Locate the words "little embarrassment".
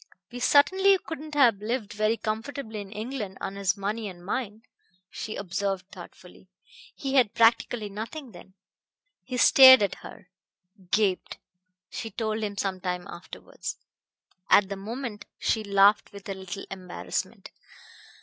16.33-17.51